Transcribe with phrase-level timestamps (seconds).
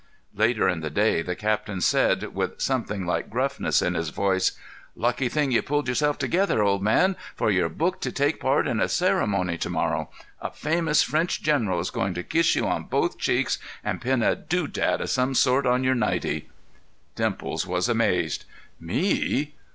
[0.33, 4.53] Later in the day the captain said, with something like gruffness in his voice:
[4.95, 8.79] "Lucky thing you pulled yourself together, old man, for you're booked to take part in
[8.79, 10.09] a ceremony to morrow.
[10.41, 14.35] A famous French general is going to kiss you on both cheeks and pin a
[14.35, 16.49] doodad of some sort on your nightie."
[17.15, 18.45] Dimples was amazed.
[18.79, 19.53] "Me?